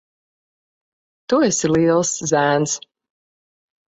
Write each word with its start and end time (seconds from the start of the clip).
Tu 1.33 1.41
esi 1.47 1.69
liels 1.71 2.13
zēns. 2.31 2.73